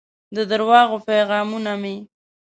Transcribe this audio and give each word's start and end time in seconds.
د 0.35 0.37
درواغو 0.51 0.97
پیغامونه 1.09 1.71
مې 1.81 1.95